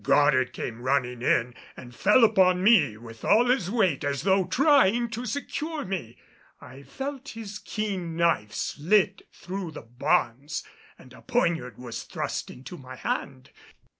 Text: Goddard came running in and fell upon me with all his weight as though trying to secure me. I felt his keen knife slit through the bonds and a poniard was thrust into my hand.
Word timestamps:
Goddard 0.03 0.51
came 0.51 0.81
running 0.81 1.21
in 1.21 1.53
and 1.77 1.93
fell 1.93 2.23
upon 2.23 2.63
me 2.63 2.97
with 2.97 3.23
all 3.23 3.45
his 3.45 3.69
weight 3.69 4.03
as 4.03 4.23
though 4.23 4.45
trying 4.45 5.11
to 5.11 5.27
secure 5.27 5.85
me. 5.85 6.17
I 6.59 6.81
felt 6.81 7.27
his 7.29 7.59
keen 7.59 8.15
knife 8.17 8.51
slit 8.51 9.21
through 9.31 9.73
the 9.73 9.83
bonds 9.83 10.63
and 10.97 11.13
a 11.13 11.21
poniard 11.21 11.77
was 11.77 12.01
thrust 12.01 12.49
into 12.49 12.79
my 12.79 12.95
hand. 12.95 13.51